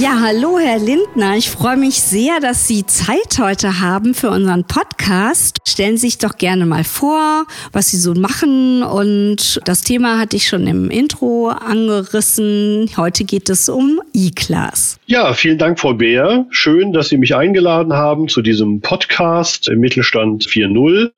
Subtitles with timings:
[0.00, 1.36] Ja, hallo Herr Lindner.
[1.36, 5.58] Ich freue mich sehr, dass Sie Zeit heute haben für unseren Podcast.
[5.68, 8.82] Stellen Sie sich doch gerne mal vor, was Sie so machen.
[8.82, 12.88] Und das Thema hatte ich schon im Intro angerissen.
[12.96, 14.98] Heute geht es um E-Class.
[15.04, 16.46] Ja, vielen Dank, Frau Beer.
[16.48, 21.10] Schön, dass Sie mich eingeladen haben zu diesem Podcast im Mittelstand 4.0.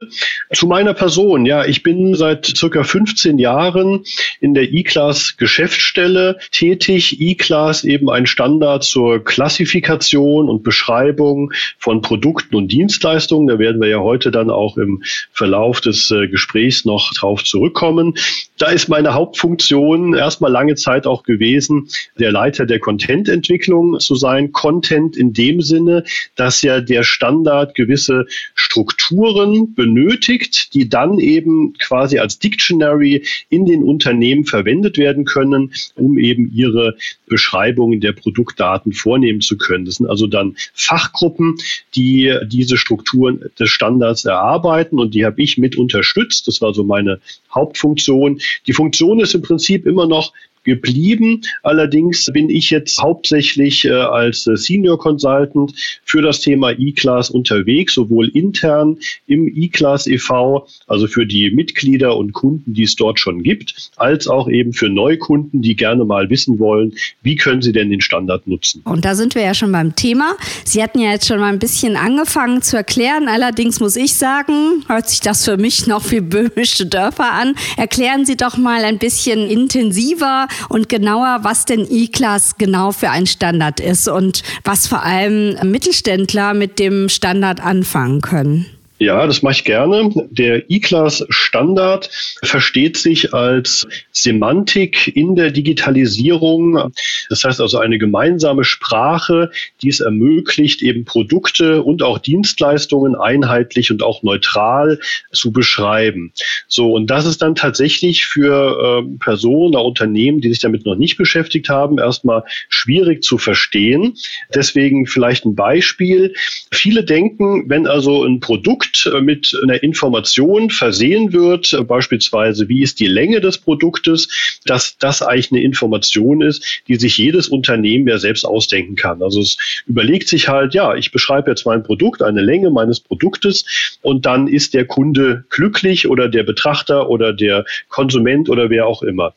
[0.52, 1.46] Zu meiner Person.
[1.46, 4.02] Ja, ich bin seit circa 15 Jahren
[4.40, 7.20] in der E-Class Geschäftsstelle tätig.
[7.20, 13.46] E-Class eben ein Standard zur Klassifikation und Beschreibung von Produkten und Dienstleistungen.
[13.46, 15.02] Da werden wir ja heute dann auch im
[15.32, 18.14] Verlauf des äh, Gesprächs noch drauf zurückkommen.
[18.58, 21.88] Da ist meine Hauptfunktion erstmal lange Zeit auch gewesen,
[22.18, 24.52] der Leiter der Contententwicklung zu sein.
[24.52, 26.04] Content in dem Sinne,
[26.36, 33.82] dass ja der Standard gewisse Strukturen benötigt, die dann eben quasi als Dictionary in den
[33.82, 36.96] Unternehmen verwendet werden können, um eben ihre
[37.26, 38.12] Beschreibungen der
[38.54, 39.84] Produktdaten vornehmen zu können.
[39.84, 41.56] Das sind also dann Fachgruppen,
[41.94, 46.46] die diese Strukturen des Standards erarbeiten und die habe ich mit unterstützt.
[46.48, 47.20] Das war so meine
[47.54, 48.40] Hauptfunktion.
[48.66, 50.32] Die Funktion ist im Prinzip immer noch
[50.64, 51.42] geblieben.
[51.62, 55.72] Allerdings bin ich jetzt hauptsächlich äh, als äh, Senior Consultant
[56.04, 62.32] für das Thema E-Class unterwegs, sowohl intern im E-Class e.V., also für die Mitglieder und
[62.32, 66.58] Kunden, die es dort schon gibt, als auch eben für Neukunden, die gerne mal wissen
[66.58, 68.82] wollen, wie können sie denn den Standard nutzen.
[68.84, 70.36] Und da sind wir ja schon beim Thema.
[70.64, 73.28] Sie hatten ja jetzt schon mal ein bisschen angefangen zu erklären.
[73.28, 77.54] Allerdings muss ich sagen, hört sich das für mich noch wie böhmische Dörfer an.
[77.76, 83.26] Erklären Sie doch mal ein bisschen intensiver, und genauer, was denn E-Class genau für ein
[83.26, 88.73] Standard ist und was vor allem Mittelständler mit dem Standard anfangen können.
[89.04, 90.08] Ja, das mache ich gerne.
[90.30, 92.08] Der E-Class-Standard
[92.42, 96.90] versteht sich als Semantik in der Digitalisierung.
[97.28, 99.50] Das heißt also eine gemeinsame Sprache,
[99.82, 104.98] die es ermöglicht, eben Produkte und auch Dienstleistungen einheitlich und auch neutral
[105.32, 106.32] zu beschreiben.
[106.66, 111.18] So, und das ist dann tatsächlich für äh, Personen, Unternehmen, die sich damit noch nicht
[111.18, 114.14] beschäftigt haben, erstmal schwierig zu verstehen.
[114.54, 116.32] Deswegen vielleicht ein Beispiel.
[116.72, 122.68] Viele denken, wenn also ein Produkt Produkt äh, mit einer Information versehen wird, äh, beispielsweise
[122.68, 124.28] wie ist die Länge des Produktes,
[124.66, 129.22] dass das eigentlich eine Information ist, die sich jedes Unternehmen ja selbst ausdenken kann.
[129.22, 129.56] Also es
[129.86, 134.48] überlegt sich halt, ja, ich beschreibe jetzt mein Produkt, eine Länge meines Produktes und dann
[134.48, 139.34] ist der Kunde glücklich oder der Betrachter oder der Konsument oder wer auch immer.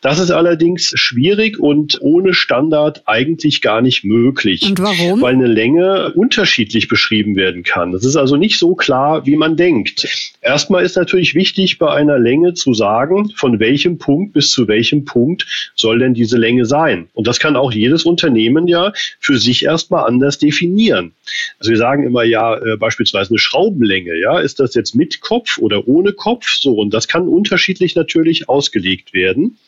[0.00, 4.62] Das ist allerdings schwierig und ohne Standard eigentlich gar nicht möglich.
[4.62, 5.20] Und warum?
[5.20, 7.92] Weil eine Länge unterschiedlich beschrieben werden kann.
[7.92, 10.06] Das ist also nicht so klar, wie man denkt.
[10.40, 15.04] Erstmal ist natürlich wichtig, bei einer Länge zu sagen, von welchem Punkt bis zu welchem
[15.04, 17.08] Punkt soll denn diese Länge sein.
[17.14, 21.12] Und das kann auch jedes Unternehmen ja für sich erstmal anders definieren.
[21.58, 25.58] Also wir sagen immer ja äh, beispielsweise eine Schraubenlänge, ja, ist das jetzt mit Kopf
[25.58, 26.48] oder ohne Kopf?
[26.58, 29.58] So, und das kann unterschiedlich natürlich ausgelegt werden.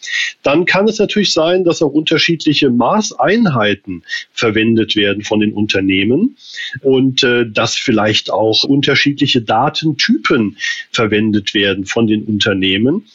[0.42, 4.02] Dann kann es natürlich sein, dass auch unterschiedliche Maßeinheiten
[4.32, 6.36] verwendet werden von den Unternehmen
[6.80, 9.01] und äh, dass vielleicht auch unterschiedliche
[9.44, 10.56] Datentypen
[10.90, 13.06] verwendet werden von den Unternehmen.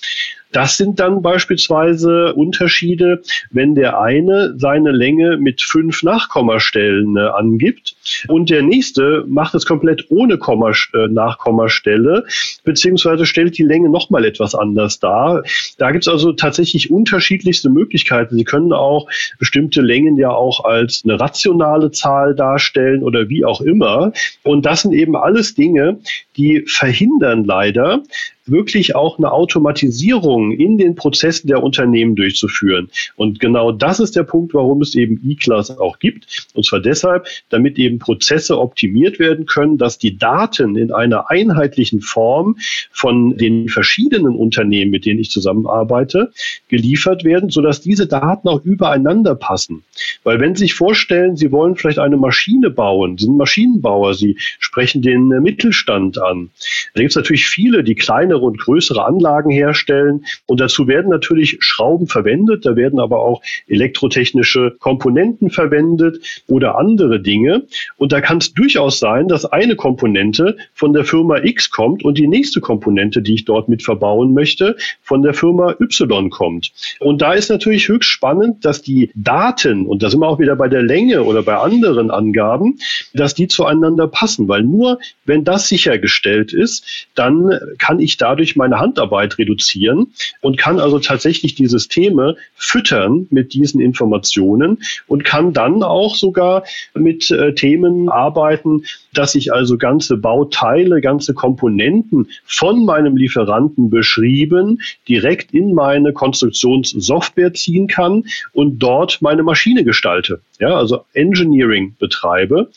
[0.52, 7.97] Das sind dann beispielsweise Unterschiede, wenn der eine seine Länge mit fünf Nachkommastellen äh, angibt
[8.28, 12.26] und der nächste macht es komplett ohne Komma, äh, Nachkommastelle,
[12.64, 15.44] beziehungsweise stellt die Länge nochmal etwas anders dar.
[15.78, 18.36] Da gibt es also tatsächlich unterschiedlichste Möglichkeiten.
[18.36, 19.10] Sie können auch
[19.40, 24.12] bestimmte Längen ja auch als eine rationale Zahl darstellen oder wie auch immer.
[24.44, 26.00] Und das sind eben alles Dinge,
[26.38, 28.04] die verhindern leider,
[28.48, 32.90] wirklich auch eine Automatisierung in den Prozessen der Unternehmen durchzuführen.
[33.16, 36.48] Und genau das ist der Punkt, warum es eben E-Class auch gibt.
[36.54, 42.02] Und zwar deshalb, damit eben Prozesse optimiert werden können, dass die Daten in einer einheitlichen
[42.02, 42.58] Form
[42.92, 46.32] von den verschiedenen Unternehmen, mit denen ich zusammenarbeite,
[46.68, 49.84] geliefert werden, sodass diese Daten auch übereinander passen.
[50.24, 54.38] Weil wenn Sie sich vorstellen, Sie wollen vielleicht eine Maschine bauen, Sie sind Maschinenbauer, Sie
[54.60, 56.50] sprechen den Mittelstand an.
[56.94, 60.26] Da gibt es natürlich viele, die kleine kleinere und größere Anlagen herstellen.
[60.46, 67.20] Und dazu werden natürlich Schrauben verwendet, da werden aber auch elektrotechnische Komponenten verwendet oder andere
[67.20, 67.68] Dinge.
[67.96, 72.18] Und da kann es durchaus sein, dass eine Komponente von der Firma X kommt und
[72.18, 76.72] die nächste Komponente, die ich dort mit verbauen möchte, von der Firma Y kommt.
[77.00, 80.56] Und da ist natürlich höchst spannend, dass die Daten, und da sind wir auch wieder
[80.56, 82.78] bei der Länge oder bei anderen Angaben,
[83.14, 88.58] dass die zueinander passen, weil nur wenn das sichergestellt ist, dann kann ich da dadurch
[88.58, 90.08] meine Handarbeit reduzieren
[90.42, 96.64] und kann also tatsächlich die Systeme füttern mit diesen Informationen und kann dann auch sogar
[96.94, 97.77] mit äh, Themen
[98.10, 98.84] arbeiten,
[99.14, 107.54] dass ich also ganze Bauteile, ganze Komponenten von meinem Lieferanten beschrieben direkt in meine Konstruktionssoftware
[107.54, 110.42] ziehen kann und dort meine Maschine gestalte.
[110.60, 112.70] Ja, also Engineering betreibe.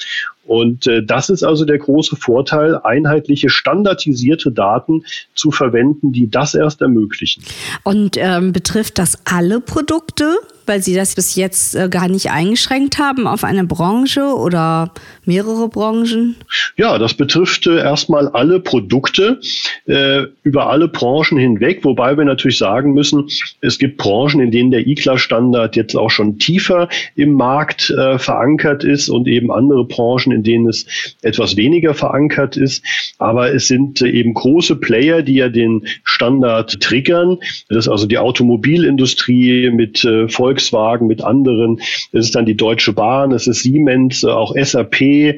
[0.46, 5.04] Und äh, das ist also der große Vorteil, einheitliche, standardisierte Daten
[5.34, 7.44] zu verwenden, die das erst ermöglichen.
[7.84, 10.38] Und ähm, betrifft das alle Produkte?
[10.70, 14.92] weil Sie das bis jetzt äh, gar nicht eingeschränkt haben auf eine Branche oder
[15.24, 16.36] mehrere Branchen?
[16.76, 19.40] Ja, das betrifft äh, erstmal alle Produkte
[19.86, 23.26] äh, über alle Branchen hinweg, wobei wir natürlich sagen müssen,
[23.60, 28.84] es gibt Branchen, in denen der ICLA-Standard jetzt auch schon tiefer im Markt äh, verankert
[28.84, 32.84] ist und eben andere Branchen, in denen es etwas weniger verankert ist.
[33.18, 37.38] Aber es sind äh, eben große Player, die ja den Standard triggern.
[37.68, 41.80] Das ist also die Automobilindustrie mit äh, Volks Volkswagen, mit anderen.
[42.12, 45.36] Es ist dann die Deutsche Bahn, es ist Siemens, äh, auch SAP,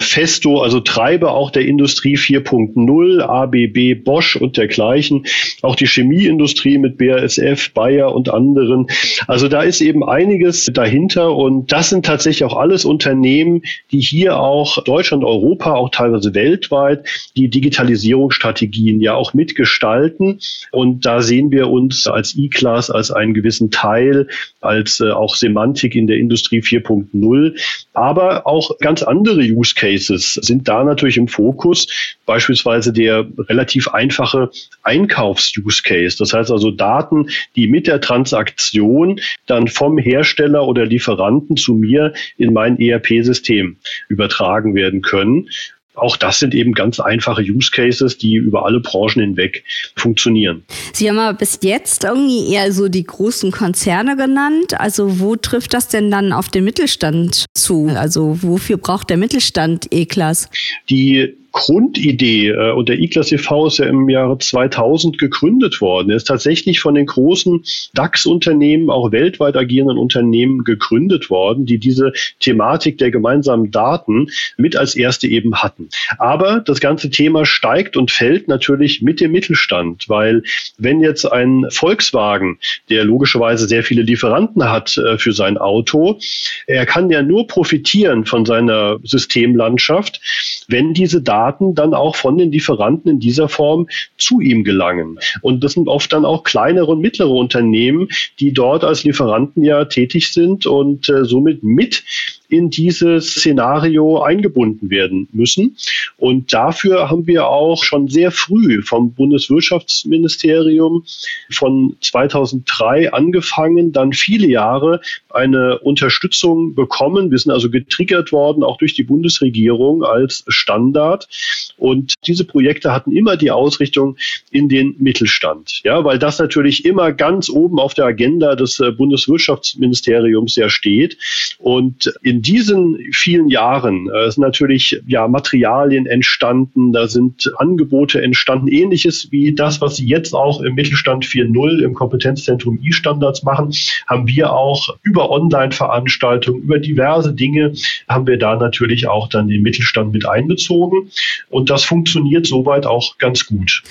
[0.00, 5.26] Festo, also Treiber auch der Industrie 4.0, ABB, Bosch und dergleichen.
[5.62, 8.86] Auch die Chemieindustrie mit BASF, Bayer und anderen.
[9.26, 14.33] Also da ist eben einiges dahinter und das sind tatsächlich auch alles Unternehmen, die hier
[14.34, 20.40] auch Deutschland, Europa, auch teilweise weltweit die Digitalisierungsstrategien ja auch mitgestalten.
[20.70, 24.28] Und da sehen wir uns als E-Class als einen gewissen Teil
[24.60, 27.58] als äh, auch Semantik in der Industrie 4.0.
[27.92, 31.86] Aber auch ganz andere Use Cases sind da natürlich im Fokus.
[32.26, 34.50] Beispielsweise der relativ einfache
[34.82, 36.16] Einkaufs-Use Case.
[36.18, 42.12] Das heißt also Daten, die mit der Transaktion dann vom Hersteller oder Lieferanten zu mir
[42.36, 43.76] in mein ERP-System
[44.24, 45.48] übertragen werden können.
[45.96, 49.62] Auch das sind eben ganz einfache Use Cases, die über alle Branchen hinweg
[49.94, 50.64] funktionieren.
[50.92, 54.80] Sie haben aber bis jetzt irgendwie eher so die großen Konzerne genannt.
[54.80, 57.92] Also wo trifft das denn dann auf den Mittelstand zu?
[57.94, 60.48] Also wofür braucht der Mittelstand E-Class?
[60.90, 63.68] Die Grundidee äh, und der E-Class e.V.
[63.68, 66.10] ist ja im Jahre 2000 gegründet worden.
[66.10, 67.62] Er ist tatsächlich von den großen
[67.94, 74.96] DAX-Unternehmen, auch weltweit agierenden Unternehmen gegründet worden, die diese Thematik der gemeinsamen Daten mit als
[74.96, 75.90] erste eben hatten.
[76.18, 80.42] Aber das ganze Thema steigt und fällt natürlich mit dem Mittelstand, weil
[80.76, 82.58] wenn jetzt ein Volkswagen,
[82.90, 86.18] der logischerweise sehr viele Lieferanten hat äh, für sein Auto,
[86.66, 90.20] er kann ja nur profitieren von seiner Systemlandschaft,
[90.66, 91.43] wenn diese Daten
[91.74, 95.18] dann auch von den Lieferanten in dieser Form zu ihm gelangen.
[95.42, 98.08] Und das sind oft dann auch kleinere und mittlere Unternehmen,
[98.40, 102.04] die dort als Lieferanten ja tätig sind und äh, somit mit
[102.48, 105.76] in dieses Szenario eingebunden werden müssen.
[106.16, 111.04] Und dafür haben wir auch schon sehr früh vom Bundeswirtschaftsministerium
[111.50, 117.30] von 2003 angefangen, dann viele Jahre eine Unterstützung bekommen.
[117.30, 121.28] Wir sind also getriggert worden, auch durch die Bundesregierung als Standard.
[121.76, 124.16] Und diese Projekte hatten immer die Ausrichtung
[124.50, 125.80] in den Mittelstand.
[125.84, 131.18] Ja, weil das natürlich immer ganz oben auf der Agenda des äh, Bundeswirtschaftsministeriums ja steht.
[131.58, 138.68] Und in diesen vielen Jahren äh, sind natürlich ja Materialien entstanden, da sind Angebote entstanden,
[138.68, 143.72] ähnliches wie das, was Sie jetzt auch im Mittelstand 4.0 im Kompetenzzentrum E-Standards machen,
[144.06, 147.72] haben wir auch über Online-Veranstaltungen, über diverse Dinge
[148.08, 151.10] haben wir da natürlich auch dann den Mittelstand mit einbezogen
[151.50, 153.82] und das funktioniert soweit auch ganz gut.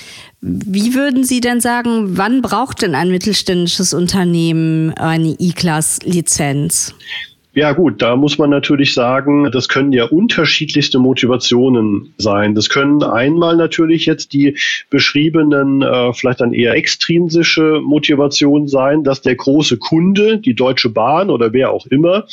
[0.46, 6.94] Wie würden Sie denn sagen, wann braucht denn ein mittelständisches Unternehmen eine E-Class-Lizenz?
[7.56, 12.56] Ja gut, da muss man natürlich sagen, das können ja unterschiedlichste Motivationen sein.
[12.56, 14.58] Das können einmal natürlich jetzt die
[14.90, 21.30] beschriebenen, äh, vielleicht dann eher extrinsische Motivationen sein, dass der große Kunde, die Deutsche Bahn
[21.30, 22.26] oder wer auch immer,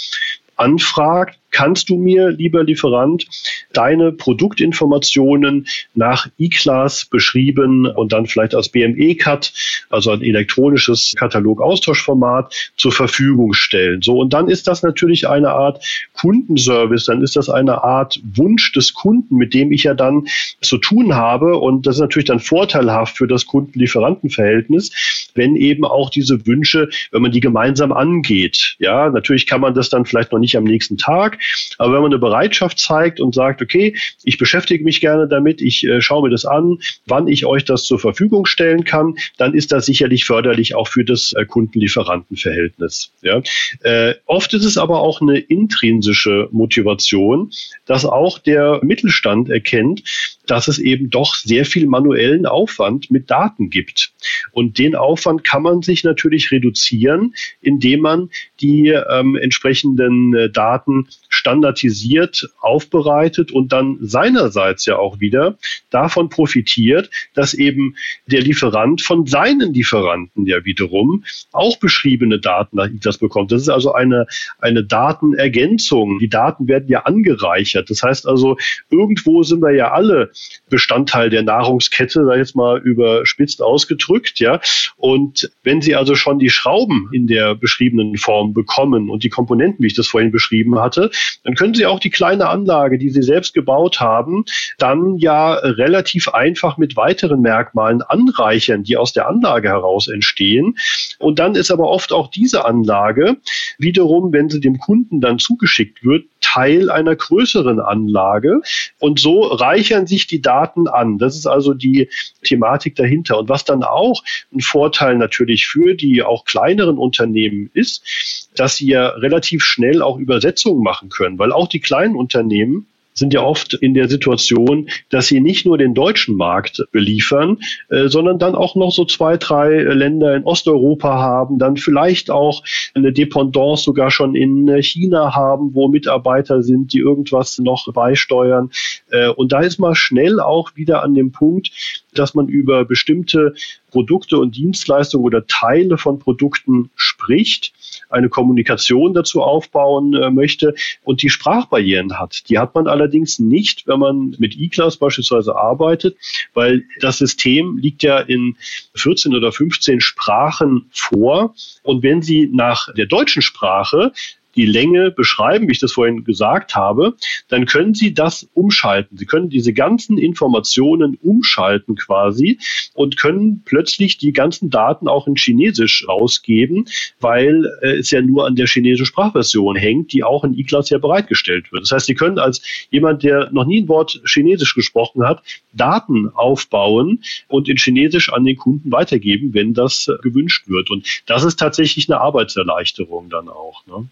[0.56, 3.26] anfragt, kannst du mir, lieber Lieferant,
[3.72, 9.52] deine Produktinformationen nach E-Class beschrieben und dann vielleicht als BME-Cut,
[9.90, 14.02] also ein elektronisches Katalog-Austauschformat, zur Verfügung stellen.
[14.02, 18.72] So, und dann ist das natürlich eine Art Kundenservice, dann ist das eine Art Wunsch
[18.72, 20.26] des Kunden, mit dem ich ja dann
[20.60, 21.56] zu tun habe.
[21.56, 27.22] Und das ist natürlich dann vorteilhaft für das Kunden-Lieferanten-Verhältnis, wenn eben auch diese Wünsche, wenn
[27.22, 28.76] man die gemeinsam angeht.
[28.78, 31.38] Ja, natürlich kann man das dann vielleicht noch nicht am nächsten Tag,
[31.78, 35.84] aber wenn man eine Bereitschaft zeigt und sagt, okay, ich beschäftige mich gerne damit, ich
[35.84, 39.72] äh, schaue mir das an, wann ich euch das zur Verfügung stellen kann, dann ist
[39.72, 43.12] das sicherlich förderlich auch für das äh, Kunden-Lieferanten-Verhältnis.
[43.22, 43.42] Ja?
[43.82, 47.50] Äh, oft ist es aber auch eine intrinsische Motivation,
[47.86, 50.02] dass auch der Mittelstand erkennt,
[50.46, 54.12] dass es eben doch sehr viel manuellen Aufwand mit Daten gibt.
[54.52, 58.30] Und den Aufwand kann man sich natürlich reduzieren, indem man
[58.60, 61.08] die ähm, entsprechenden äh, Daten
[61.40, 65.56] standardisiert aufbereitet und dann seinerseits ja auch wieder
[65.88, 73.16] davon profitiert, dass eben der Lieferant von seinen Lieferanten ja wiederum auch beschriebene Daten ITAS
[73.16, 73.52] bekommt.
[73.52, 74.26] Das ist also eine,
[74.58, 76.18] eine Datenergänzung.
[76.18, 77.88] Die Daten werden ja angereichert.
[77.88, 78.58] Das heißt also,
[78.90, 80.32] irgendwo sind wir ja alle
[80.68, 84.60] Bestandteil der Nahrungskette, da jetzt mal überspitzt ausgedrückt, ja.
[84.98, 89.82] Und wenn Sie also schon die Schrauben in der beschriebenen Form bekommen und die Komponenten,
[89.82, 91.10] wie ich das vorhin beschrieben hatte,
[91.44, 94.44] dann können Sie auch die kleine Anlage, die Sie selbst gebaut haben,
[94.78, 100.76] dann ja relativ einfach mit weiteren Merkmalen anreichern, die aus der Anlage heraus entstehen.
[101.18, 103.36] Und dann ist aber oft auch diese Anlage
[103.78, 108.60] wiederum, wenn sie dem Kunden dann zugeschickt wird, Teil einer größeren Anlage.
[108.98, 111.18] Und so reichern sich die Daten an.
[111.18, 112.08] Das ist also die
[112.42, 113.38] Thematik dahinter.
[113.38, 118.88] Und was dann auch ein Vorteil natürlich für die auch kleineren Unternehmen ist, dass sie
[118.88, 123.74] ja relativ schnell auch Übersetzungen machen können, weil auch die kleinen Unternehmen sind ja oft
[123.74, 128.76] in der Situation, dass sie nicht nur den deutschen Markt beliefern, äh, sondern dann auch
[128.76, 132.62] noch so zwei, drei Länder in Osteuropa haben, dann vielleicht auch
[132.94, 138.70] eine Dependance sogar schon in China haben, wo Mitarbeiter sind, die irgendwas noch beisteuern.
[139.10, 141.70] Äh, und da ist man schnell auch wieder an dem Punkt,
[142.14, 143.54] dass man über bestimmte
[143.90, 147.72] Produkte und Dienstleistungen oder Teile von Produkten spricht,
[148.08, 152.48] eine Kommunikation dazu aufbauen äh, möchte und die Sprachbarrieren hat.
[152.48, 156.16] Die hat man allerdings nicht, wenn man mit E-Class beispielsweise arbeitet,
[156.54, 158.56] weil das System liegt ja in
[158.94, 161.54] 14 oder 15 Sprachen vor.
[161.82, 164.12] Und wenn Sie nach der deutschen Sprache
[164.56, 167.14] die Länge beschreiben, wie ich das vorhin gesagt habe,
[167.48, 169.16] dann können Sie das umschalten.
[169.16, 172.58] Sie können diese ganzen Informationen umschalten quasi
[172.94, 176.86] und können plötzlich die ganzen Daten auch in Chinesisch rausgeben,
[177.20, 180.98] weil äh, es ja nur an der chinesischen Sprachversion hängt, die auch in E-Class ja
[180.98, 181.82] bereitgestellt wird.
[181.82, 185.42] Das heißt, Sie können als jemand, der noch nie ein Wort Chinesisch gesprochen hat,
[185.72, 190.90] Daten aufbauen und in Chinesisch an den Kunden weitergeben, wenn das äh, gewünscht wird.
[190.90, 193.86] Und das ist tatsächlich eine Arbeitserleichterung dann auch.
[193.86, 194.08] Ne?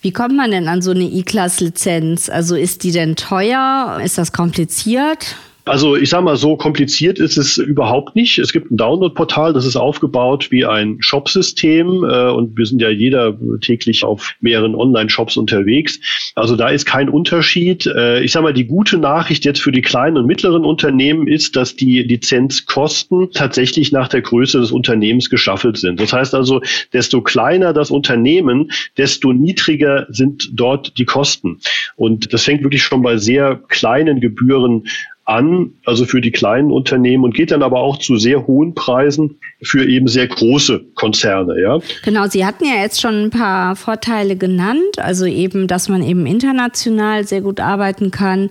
[0.00, 2.28] Wie kommt man denn an so eine E-Class-Lizenz?
[2.28, 4.00] Also ist die denn teuer?
[4.02, 5.36] Ist das kompliziert?
[5.68, 8.38] Also ich sage mal, so kompliziert ist es überhaupt nicht.
[8.38, 12.88] Es gibt ein Download-Portal, das ist aufgebaut wie ein Shopsystem äh, und wir sind ja
[12.88, 15.98] jeder täglich auf mehreren Online-Shops unterwegs.
[16.36, 17.84] Also da ist kein Unterschied.
[17.84, 21.56] Äh, ich sage mal, die gute Nachricht jetzt für die kleinen und mittleren Unternehmen ist,
[21.56, 25.98] dass die Lizenzkosten tatsächlich nach der Größe des Unternehmens geschaffelt sind.
[25.98, 31.58] Das heißt also, desto kleiner das Unternehmen, desto niedriger sind dort die Kosten.
[31.96, 34.84] Und das fängt wirklich schon bei sehr kleinen Gebühren
[35.26, 39.38] an, also für die kleinen Unternehmen und geht dann aber auch zu sehr hohen Preisen
[39.60, 41.80] für eben sehr große Konzerne, ja.
[42.04, 46.26] Genau, Sie hatten ja jetzt schon ein paar Vorteile genannt, also eben, dass man eben
[46.26, 48.50] international sehr gut arbeiten kann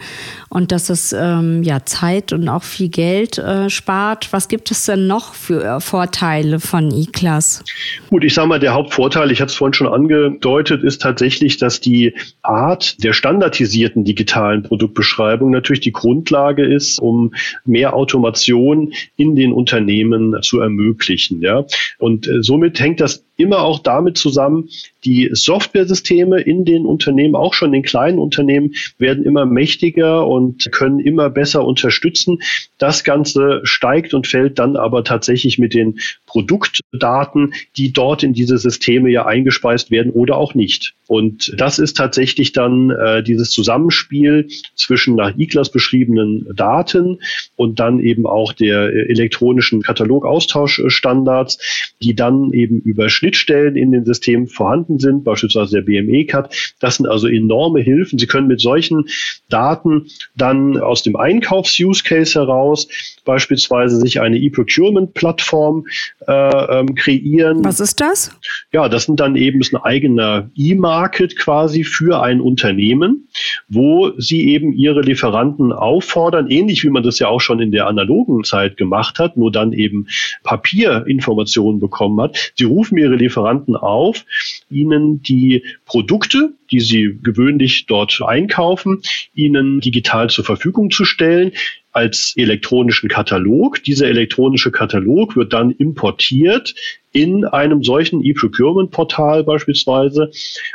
[0.49, 4.33] und dass es ähm, ja Zeit und auch viel Geld äh, spart.
[4.33, 7.63] Was gibt es denn noch für äh, Vorteile von E-Class?
[8.09, 11.79] Gut, ich sage mal, der Hauptvorteil, ich hatte es vorhin schon angedeutet, ist tatsächlich, dass
[11.79, 17.33] die Art der standardisierten digitalen Produktbeschreibung natürlich die Grundlage ist, um
[17.65, 21.41] mehr Automation in den Unternehmen zu ermöglichen.
[21.41, 21.65] Ja?
[21.97, 24.69] Und äh, somit hängt das immer auch damit zusammen,
[25.03, 30.99] die Softwaresysteme in den Unternehmen, auch schon in kleinen Unternehmen, werden immer mächtiger und können
[30.99, 32.39] immer besser unterstützen.
[32.77, 38.57] Das Ganze steigt und fällt dann aber tatsächlich mit den Produktdaten, die dort in diese
[38.57, 40.95] Systeme ja eingespeist werden oder auch nicht.
[41.07, 47.19] Und das ist tatsächlich dann äh, dieses Zusammenspiel zwischen nach E-Class beschriebenen Daten
[47.55, 54.47] und dann eben auch der elektronischen Katalogaustauschstandards, die dann eben über Schnittstellen in den Systemen
[54.47, 56.75] vorhanden sind, beispielsweise der BME-CAT.
[56.79, 58.19] Das sind also enorme Hilfen.
[58.19, 59.09] Sie können mit solchen
[59.49, 62.87] Daten dann aus dem Einkaufs-Use-Case heraus
[63.25, 65.85] beispielsweise sich eine E-Procurement-Plattform
[66.27, 66.31] äh,
[66.79, 67.63] ähm, kreieren.
[67.63, 68.31] Was ist das?
[68.71, 73.27] Ja, das sind dann eben ist ein eigener E-Market quasi für ein Unternehmen,
[73.67, 77.87] wo sie eben ihre Lieferanten auffordern, ähnlich wie man das ja auch schon in der
[77.87, 80.07] analogen Zeit gemacht hat, nur dann eben
[80.43, 82.53] Papierinformationen bekommen hat.
[82.55, 84.23] Sie rufen ihre Lieferanten auf,
[84.69, 89.01] ihnen die Produkte, die sie gewöhnlich dort einkaufen,
[89.33, 91.51] ihnen digital zur Verfügung zu stellen
[91.91, 93.83] als elektronischen Katalog.
[93.83, 96.75] Dieser elektronische Katalog wird dann importiert
[97.15, 100.31] in einem solchen E-Procurement-Portal beispielsweise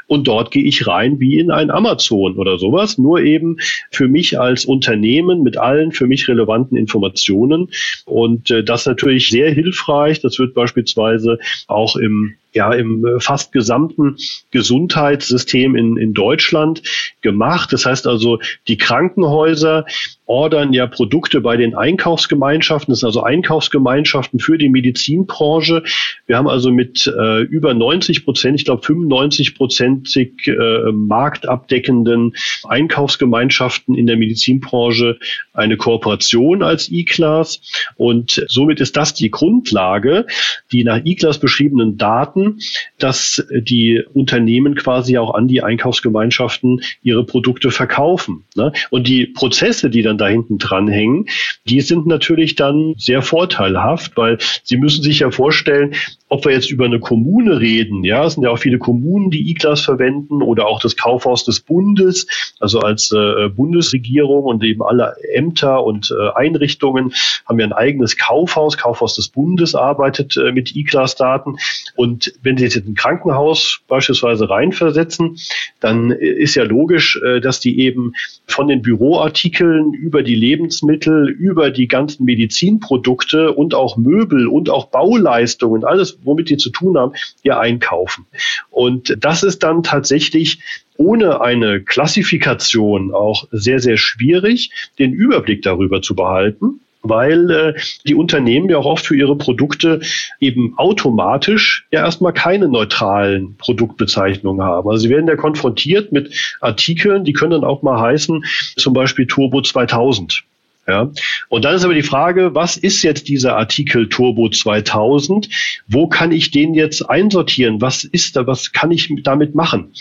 [0.07, 3.59] und dort gehe ich rein wie in ein Amazon oder sowas, nur eben
[3.91, 7.69] für mich als Unternehmen mit allen für mich relevanten Informationen
[8.07, 10.23] und äh, das natürlich sehr hilfreich.
[10.23, 14.17] Das wird beispielsweise auch im ja im äh, fast gesamten
[14.51, 16.83] Gesundheitssystem in, in Deutschland
[17.21, 17.73] gemacht.
[17.73, 19.85] Das heißt also, die Krankenhäuser
[20.31, 22.93] ordern ja Produkte bei den Einkaufsgemeinschaften.
[22.93, 25.83] Das sind also Einkaufsgemeinschaften für die Medizinbranche.
[26.27, 33.97] Wir haben also mit äh, über 90 Prozent, ich glaube 95 prozentig äh, marktabdeckenden Einkaufsgemeinschaften
[33.97, 35.19] in der Medizinbranche
[35.53, 37.61] eine Kooperation als E-Class.
[37.97, 40.27] Und somit ist das die Grundlage,
[40.71, 42.61] die nach E-Class beschriebenen Daten,
[43.01, 48.45] dass die Unternehmen quasi auch an die Einkaufsgemeinschaften ihre Produkte verkaufen.
[48.55, 48.73] Ne?
[48.91, 51.27] Und die Prozesse, die dann da hinten dran hängen,
[51.65, 55.95] die sind natürlich dann sehr vorteilhaft, weil Sie müssen sich ja vorstellen,
[56.29, 59.51] ob wir jetzt über eine Kommune reden, ja, es sind ja auch viele Kommunen, die
[59.51, 62.27] E-Class verwenden oder auch das Kaufhaus des Bundes,
[62.61, 67.13] also als äh, Bundesregierung und eben alle Ämter und äh, Einrichtungen
[67.47, 68.77] haben ja ein eigenes Kaufhaus.
[68.77, 71.57] Kaufhaus des Bundes arbeitet äh, mit E-Class-Daten.
[71.97, 75.37] Und wenn Sie jetzt ein Krankenhaus beispielsweise reinversetzen,
[75.81, 78.13] dann ist ja logisch, äh, dass die eben
[78.47, 84.87] von den Büroartikeln über die Lebensmittel, über die ganzen Medizinprodukte und auch Möbel und auch
[84.87, 87.13] Bauleistungen, alles womit die zu tun haben,
[87.45, 88.27] ihr einkaufen.
[88.71, 90.59] Und das ist dann tatsächlich
[90.97, 97.75] ohne eine Klassifikation auch sehr, sehr schwierig, den Überblick darüber zu behalten weil äh,
[98.07, 100.01] die Unternehmen ja auch oft für ihre Produkte
[100.39, 104.89] eben automatisch ja erstmal keine neutralen Produktbezeichnungen haben.
[104.89, 108.45] Also sie werden ja konfrontiert mit Artikeln, die können dann auch mal heißen,
[108.77, 110.45] zum Beispiel Turbo 2000.
[110.91, 111.13] Ja.
[111.49, 115.49] Und dann ist aber die Frage, was ist jetzt dieser Artikel Turbo 2000?
[115.87, 117.81] Wo kann ich den jetzt einsortieren?
[117.81, 118.49] Was ist da?
[118.49, 119.93] Was kann ich damit machen?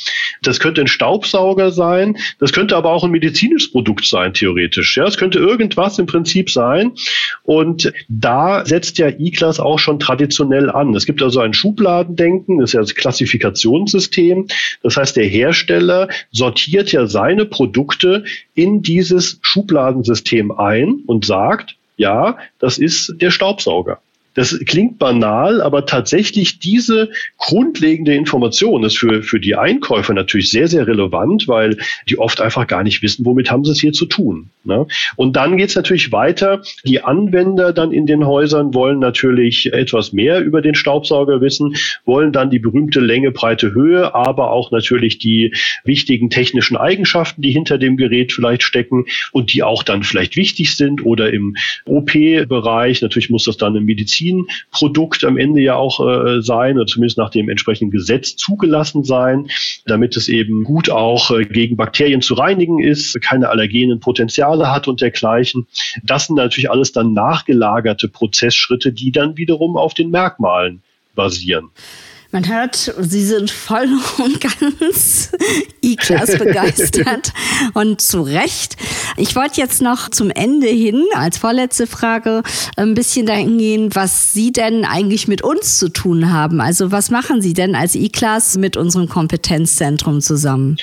[0.42, 2.18] Das könnte ein Staubsauger sein.
[2.40, 4.98] Das könnte aber auch ein medizinisches Produkt sein, theoretisch.
[4.98, 6.94] Ja, es könnte irgendwas im Prinzip sein.
[7.44, 10.96] Und da setzt ja E-Class auch schon traditionell an.
[10.96, 12.58] Es gibt also ein Schubladendenken.
[12.60, 14.48] Das ist ja das Klassifikationssystem.
[14.82, 18.24] Das heißt, der Hersteller sortiert ja seine Produkte
[18.56, 24.00] in dieses Schubladensystem ein und sagt, ja, das ist der Staubsauger.
[24.40, 30.70] Das klingt banal, aber tatsächlich diese grundlegende Information ist für, für die Einkäufer natürlich sehr,
[30.70, 34.06] sehr relevant, weil die oft einfach gar nicht wissen, womit haben sie es hier zu
[34.06, 34.50] tun.
[34.64, 34.88] Ne?
[35.18, 36.62] Und dann geht es natürlich weiter.
[36.86, 41.76] Die Anwender dann in den Häusern wollen natürlich etwas mehr über den Staubsauger wissen,
[42.06, 47.52] wollen dann die berühmte Länge, Breite, Höhe, aber auch natürlich die wichtigen technischen Eigenschaften, die
[47.52, 53.02] hinter dem Gerät vielleicht stecken und die auch dann vielleicht wichtig sind oder im OP-Bereich.
[53.02, 57.18] Natürlich muss das dann im Medizin Medizinprodukt am Ende ja auch äh, sein oder zumindest
[57.18, 59.50] nach dem entsprechenden Gesetz zugelassen sein,
[59.86, 64.88] damit es eben gut auch äh, gegen Bakterien zu reinigen ist, keine allergenen Potenziale hat
[64.88, 65.68] und dergleichen.
[66.04, 70.82] Das sind natürlich alles dann nachgelagerte Prozessschritte, die dann wiederum auf den Merkmalen
[71.16, 71.70] basieren.
[72.32, 73.88] Man hört, Sie sind voll
[74.20, 75.32] und ganz
[75.82, 77.34] E-Class begeistert
[77.74, 78.78] und zu Recht.
[79.18, 82.44] Ich wollte jetzt noch zum Ende hin als vorletzte Frage
[82.76, 86.62] ein bisschen dahin gehen, was Sie denn eigentlich mit uns zu tun haben.
[86.62, 90.78] Also was machen Sie denn als E-Class mit unserem Kompetenzzentrum zusammen?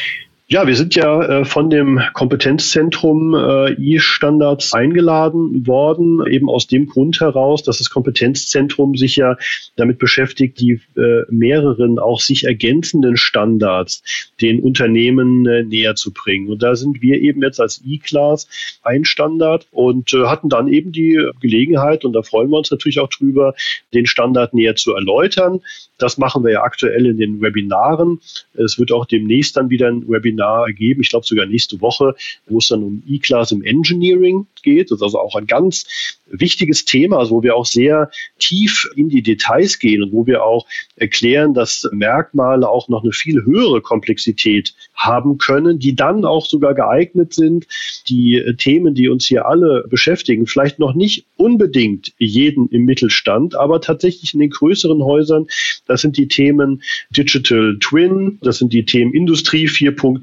[0.49, 6.87] Ja, wir sind ja äh, von dem Kompetenzzentrum äh, E-Standards eingeladen worden, eben aus dem
[6.87, 9.37] Grund heraus, dass das Kompetenzzentrum sich ja
[9.75, 14.05] damit beschäftigt, die äh, mehreren auch sich ergänzenden Standards
[14.41, 16.49] den Unternehmen äh, näher zu bringen.
[16.49, 18.47] Und da sind wir eben jetzt als E-Class
[18.85, 23.01] ein Standard und äh, hatten dann eben die Gelegenheit, und da freuen wir uns natürlich
[23.01, 23.57] auch drüber,
[23.93, 25.61] den Standard näher zu erläutern.
[25.99, 28.21] Das machen wir ja aktuell in den Webinaren.
[28.55, 32.14] Es wird auch demnächst dann wieder ein Webinar Webinar geben, ich glaube sogar nächste Woche,
[32.46, 34.90] wo es dann um E-Class im Engineering geht.
[34.90, 35.87] Das ist also auch ein ganz
[36.27, 40.44] wichtiges Thema, also wo wir auch sehr tief in die Details gehen und wo wir
[40.44, 46.46] auch erklären, dass Merkmale auch noch eine viel höhere Komplexität haben können, die dann auch
[46.46, 47.66] sogar geeignet sind,
[48.09, 53.81] die Themen, die uns hier alle beschäftigen, vielleicht noch nicht unbedingt jeden im Mittelstand, aber
[53.81, 55.46] tatsächlich in den größeren Häusern,
[55.87, 60.22] das sind die Themen Digital Twin, das sind die Themen Industrie 4.0,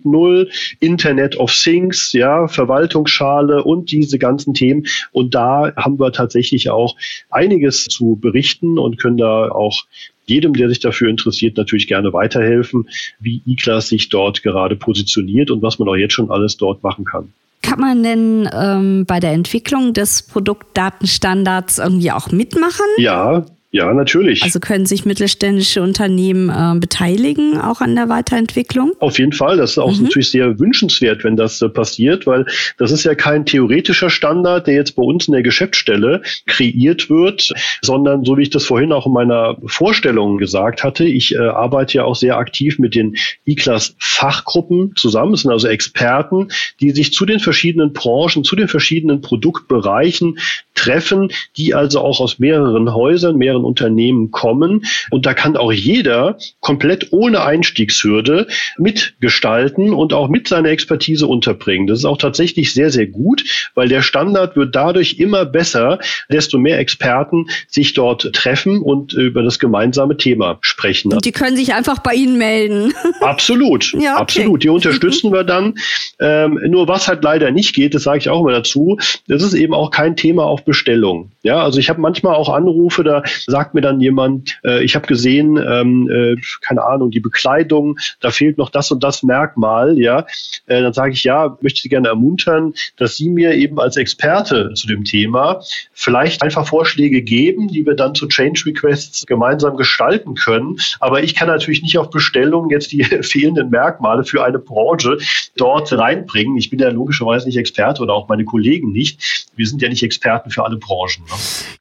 [0.81, 4.85] Internet of Things, ja, Verwaltungsschale und diese ganzen Themen.
[5.11, 6.95] Und da haben haben wir tatsächlich auch
[7.29, 9.83] einiges zu berichten und können da auch
[10.25, 12.87] jedem, der sich dafür interessiert, natürlich gerne weiterhelfen,
[13.19, 17.05] wie E-Class sich dort gerade positioniert und was man auch jetzt schon alles dort machen
[17.05, 17.33] kann.
[17.61, 22.85] Kann man denn ähm, bei der Entwicklung des Produktdatenstandards irgendwie auch mitmachen?
[22.97, 24.43] Ja, ja, natürlich.
[24.43, 28.91] Also können sich mittelständische Unternehmen äh, beteiligen, auch an der Weiterentwicklung?
[28.99, 29.57] Auf jeden Fall.
[29.57, 30.03] Das ist auch mhm.
[30.03, 32.45] natürlich sehr wünschenswert, wenn das äh, passiert, weil
[32.77, 37.51] das ist ja kein theoretischer Standard, der jetzt bei uns in der Geschäftsstelle kreiert wird,
[37.81, 41.97] sondern so wie ich das vorhin auch in meiner Vorstellung gesagt hatte, ich äh, arbeite
[41.97, 43.15] ja auch sehr aktiv mit den
[43.47, 45.33] E-Class Fachgruppen zusammen.
[45.33, 50.37] Es sind also Experten, die sich zu den verschiedenen Branchen, zu den verschiedenen Produktbereichen
[50.75, 54.85] treffen, die also auch aus mehreren Häusern, mehreren anderen Unternehmen kommen.
[55.09, 58.47] Und da kann auch jeder komplett ohne Einstiegshürde
[58.77, 61.87] mitgestalten und auch mit seiner Expertise unterbringen.
[61.87, 63.43] Das ist auch tatsächlich sehr, sehr gut,
[63.75, 65.99] weil der Standard wird dadurch immer besser,
[66.29, 71.13] desto mehr Experten sich dort treffen und über das gemeinsame Thema sprechen.
[71.13, 72.93] Und die können sich einfach bei Ihnen melden.
[73.21, 74.21] Absolut, ja, okay.
[74.21, 74.63] absolut.
[74.63, 75.75] Die unterstützen wir dann.
[76.19, 78.97] Ähm, nur was halt leider nicht geht, das sage ich auch immer dazu,
[79.27, 81.31] das ist eben auch kein Thema auf Bestellung.
[81.43, 83.23] Ja, also ich habe manchmal auch Anrufe, da
[83.53, 88.31] sagt mir dann jemand, äh, ich habe gesehen, ähm, äh, keine Ahnung, die Bekleidung, da
[88.31, 90.25] fehlt noch das und das Merkmal, ja,
[90.65, 94.73] äh, dann sage ich, ja, möchte Sie gerne ermuntern, dass Sie mir eben als Experte
[94.73, 95.61] zu dem Thema
[95.93, 100.77] vielleicht einfach Vorschläge geben, die wir dann zu Change Requests gemeinsam gestalten können.
[100.99, 105.19] Aber ich kann natürlich nicht auf Bestellung jetzt die fehlenden Merkmale für eine Branche
[105.55, 106.57] dort reinbringen.
[106.57, 109.47] Ich bin ja logischerweise nicht Experte oder auch meine Kollegen nicht.
[109.55, 111.23] Wir sind ja nicht Experten für alle Branchen.
[111.25, 111.35] Ne?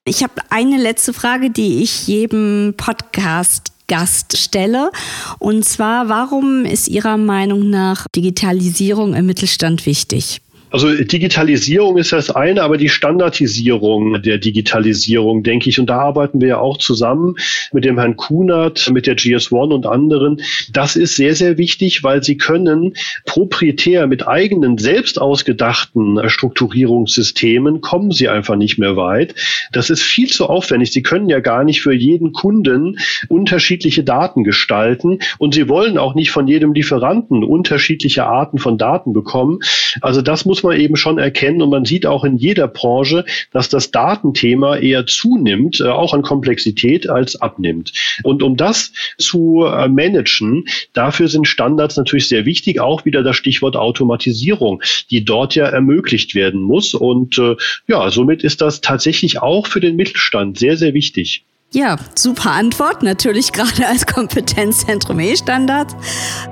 [0.05, 4.90] Ich habe eine letzte Frage, die ich jedem Podcast Gast stelle.
[5.38, 10.40] Und zwar, warum ist Ihrer Meinung nach Digitalisierung im Mittelstand wichtig?
[10.73, 16.41] Also Digitalisierung ist das eine, aber die Standardisierung der Digitalisierung, denke ich, und da arbeiten
[16.41, 17.37] wir ja auch zusammen
[17.73, 20.41] mit dem Herrn Kunert, mit der GS1 und anderen.
[20.73, 22.95] Das ist sehr, sehr wichtig, weil sie können
[23.27, 29.35] proprietär mit eigenen, selbst ausgedachten Strukturierungssystemen kommen sie einfach nicht mehr weit.
[29.73, 30.93] Das ist viel zu aufwendig.
[30.93, 36.15] Sie können ja gar nicht für jeden Kunden unterschiedliche Daten gestalten und sie wollen auch
[36.15, 39.59] nicht von jedem Lieferanten unterschiedliche Arten von Daten bekommen.
[40.01, 43.90] Also das man eben schon erkennen und man sieht auch in jeder Branche, dass das
[43.90, 47.92] Datenthema eher zunimmt, äh, auch an Komplexität als abnimmt.
[48.22, 53.37] Und um das zu äh, managen, dafür sind Standards natürlich sehr wichtig, auch wieder das
[53.37, 56.94] Stichwort Automatisierung, die dort ja ermöglicht werden muss.
[56.94, 61.44] Und äh, ja, somit ist das tatsächlich auch für den Mittelstand sehr, sehr wichtig.
[61.75, 63.03] Ja, super Antwort.
[63.03, 65.95] Natürlich gerade als Kompetenzzentrum E-Standards.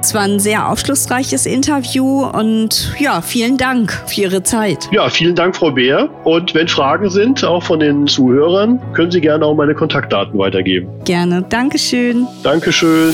[0.00, 4.88] Es war ein sehr aufschlussreiches Interview und ja, vielen Dank für Ihre Zeit.
[4.92, 6.09] Ja, vielen Dank, Frau Beer.
[6.24, 10.88] Und wenn Fragen sind, auch von den Zuhörern, können Sie gerne auch meine Kontaktdaten weitergeben.
[11.04, 11.44] Gerne.
[11.48, 12.26] Dankeschön.
[12.42, 13.12] Dankeschön.